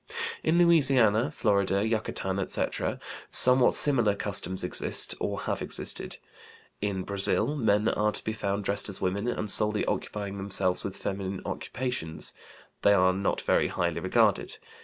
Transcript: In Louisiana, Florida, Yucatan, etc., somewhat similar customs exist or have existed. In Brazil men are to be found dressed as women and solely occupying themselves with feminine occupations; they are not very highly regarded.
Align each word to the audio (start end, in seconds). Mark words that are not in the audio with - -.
In 0.41 0.57
Louisiana, 0.57 1.29
Florida, 1.29 1.85
Yucatan, 1.87 2.39
etc., 2.39 2.99
somewhat 3.29 3.75
similar 3.75 4.15
customs 4.15 4.63
exist 4.63 5.13
or 5.19 5.41
have 5.41 5.61
existed. 5.61 6.17
In 6.81 7.03
Brazil 7.03 7.55
men 7.55 7.87
are 7.87 8.11
to 8.11 8.23
be 8.23 8.33
found 8.33 8.63
dressed 8.63 8.89
as 8.89 8.99
women 8.99 9.27
and 9.27 9.47
solely 9.47 9.85
occupying 9.85 10.39
themselves 10.39 10.83
with 10.83 10.97
feminine 10.97 11.43
occupations; 11.45 12.33
they 12.81 12.93
are 12.93 13.13
not 13.13 13.41
very 13.41 13.67
highly 13.67 13.99
regarded. 13.99 14.57